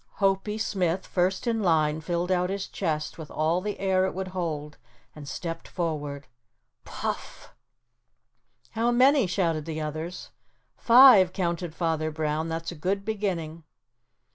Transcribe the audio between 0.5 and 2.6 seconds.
Smith, first in line, filled out